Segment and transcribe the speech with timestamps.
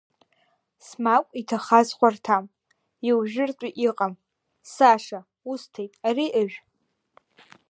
[0.85, 2.45] Смагә иҭахаз хәарҭам,
[3.07, 4.13] иу жәыр-тәы иҟам,
[4.73, 5.19] Саша,
[5.51, 6.57] усҭеит, ари ыжә!